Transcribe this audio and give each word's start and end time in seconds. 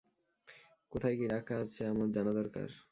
কোথায় 0.91 1.15
কি 1.19 1.25
রাখা 1.27 1.55
সেটা 1.65 1.89
আমার 1.93 2.09
জানা 2.15 2.31
দরকার। 2.33 2.67